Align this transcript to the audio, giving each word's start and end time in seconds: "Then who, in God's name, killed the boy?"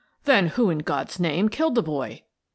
"Then 0.23 0.47
who, 0.47 0.71
in 0.71 0.79
God's 0.79 1.19
name, 1.19 1.47
killed 1.47 1.75
the 1.75 1.83
boy?" 1.83 2.23